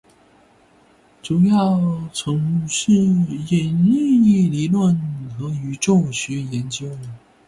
[1.21, 1.79] 主要
[2.11, 4.99] 从事引力理论
[5.37, 6.89] 和宇宙学研究。